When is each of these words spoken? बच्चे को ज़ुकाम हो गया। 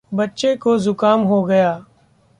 बच्चे 0.11 0.55
को 0.55 0.77
ज़ुकाम 0.77 1.21
हो 1.21 1.43
गया। 1.43 1.85